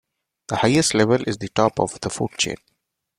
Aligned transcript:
The 0.47 0.55
highest 0.55 0.95
level 0.95 1.21
is 1.27 1.37
the 1.37 1.49
top 1.49 1.79
of 1.79 1.99
the 2.01 2.09
food 2.09 2.31
chain. 2.39 2.55